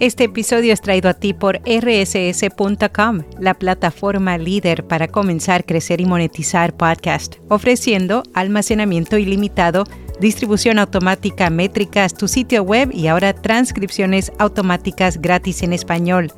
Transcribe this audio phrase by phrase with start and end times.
[0.00, 6.06] Este episodio es traído a ti por rss.com, la plataforma líder para comenzar, crecer y
[6.06, 9.82] monetizar podcast, ofreciendo almacenamiento ilimitado,
[10.20, 16.32] distribución automática, métricas, tu sitio web y ahora transcripciones automáticas gratis en español.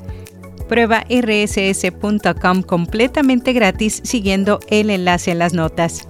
[0.66, 6.08] Prueba rss.com completamente gratis siguiendo el enlace en las notas.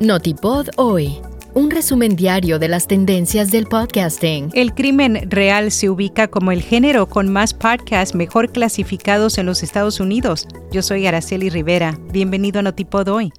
[0.00, 1.20] Notipod hoy
[1.56, 4.50] un resumen diario de las tendencias del podcasting.
[4.52, 9.62] El crimen real se ubica como el género con más podcasts mejor clasificados en los
[9.62, 10.46] Estados Unidos.
[10.70, 11.98] Yo soy Araceli Rivera.
[12.12, 13.32] Bienvenido a Notipod hoy.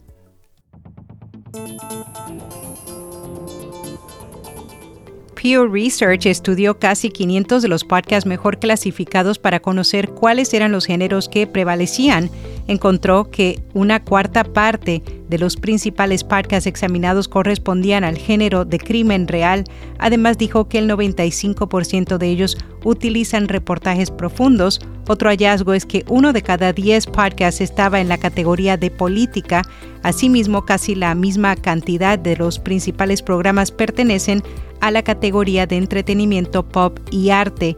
[5.36, 10.88] Pew Research estudió casi 500 de los podcasts mejor clasificados para conocer cuáles eran los
[10.88, 12.32] géneros que prevalecían.
[12.67, 19.27] Encontró que una cuarta parte de los principales podcasts examinados correspondían al género de crimen
[19.27, 19.63] real.
[19.99, 24.80] Además dijo que el 95% de ellos utilizan reportajes profundos.
[25.07, 29.62] Otro hallazgo es que uno de cada 10 podcasts estaba en la categoría de política.
[30.04, 34.43] Asimismo, casi la misma cantidad de los principales programas pertenecen
[34.81, 37.77] a la categoría de entretenimiento pop y arte,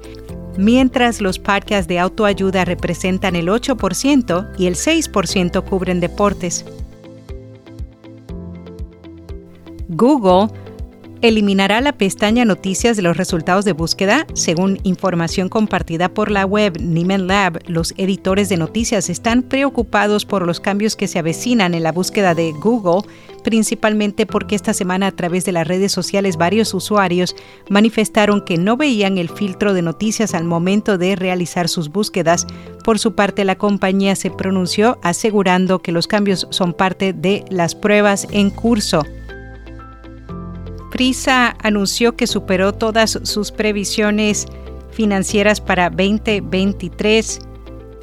[0.59, 6.65] mientras los podcasts de autoayuda representan el 8% y el 6% cubren deportes.
[9.87, 10.49] Google
[11.21, 14.25] eliminará la pestaña Noticias de los resultados de búsqueda.
[14.33, 20.45] Según información compartida por la web Nieman Lab, los editores de noticias están preocupados por
[20.45, 23.09] los cambios que se avecinan en la búsqueda de Google,
[23.43, 27.35] principalmente porque esta semana a través de las redes sociales varios usuarios
[27.69, 32.47] manifestaron que no veían el filtro de noticias al momento de realizar sus búsquedas.
[32.83, 37.75] Por su parte, la compañía se pronunció asegurando que los cambios son parte de las
[37.75, 39.03] pruebas en curso.
[40.99, 44.47] Prisa anunció que superó todas sus previsiones
[44.91, 47.39] financieras para 2023.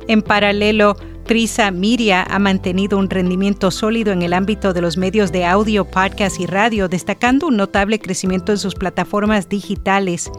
[0.08, 5.30] En paralelo, Prisa Miria ha mantenido un rendimiento sólido en el ámbito de los medios
[5.30, 10.30] de audio, podcast y radio, destacando un notable crecimiento en sus plataformas digitales.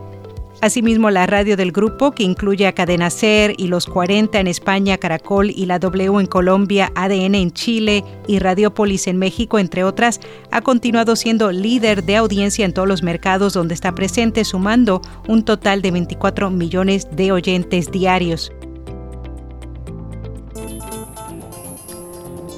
[0.60, 4.98] Asimismo, la radio del grupo, que incluye a Cadena Ser y Los 40 en España,
[4.98, 10.20] Caracol y la W en Colombia, ADN en Chile y Radiopolis en México, entre otras,
[10.50, 15.46] ha continuado siendo líder de audiencia en todos los mercados donde está presente, sumando un
[15.46, 18.52] total de 24 millones de oyentes diarios.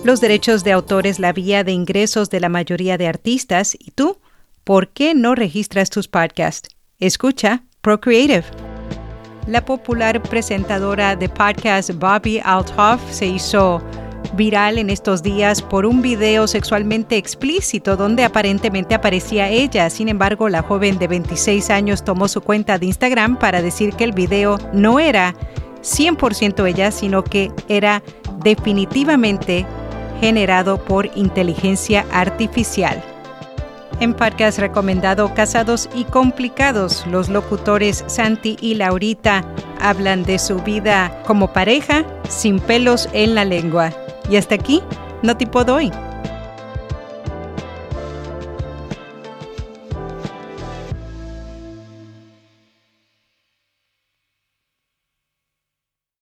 [0.06, 3.76] Los derechos de autor es la vía de ingresos de la mayoría de artistas.
[3.78, 4.18] ¿Y tú?
[4.64, 6.70] ¿Por qué no registras tus podcasts?
[7.00, 8.44] Escucha Procreative.
[9.48, 13.82] La popular presentadora de podcast Bobby Althoff se hizo
[14.34, 19.90] viral en estos días por un video sexualmente explícito donde aparentemente aparecía ella.
[19.90, 24.04] Sin embargo, la joven de 26 años tomó su cuenta de Instagram para decir que
[24.04, 25.34] el video no era
[25.82, 28.04] 100% ella, sino que era
[28.44, 29.66] definitivamente
[30.20, 33.02] generado por inteligencia artificial.
[34.00, 39.44] En podcast recomendado Casados y Complicados, los locutores Santi y Laurita
[39.82, 43.92] hablan de su vida como pareja sin pelos en la lengua.
[44.30, 44.82] Y hasta aquí,
[45.22, 45.92] no tipo doy.